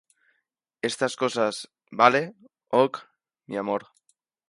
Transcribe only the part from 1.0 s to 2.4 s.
cosas,¿ vale?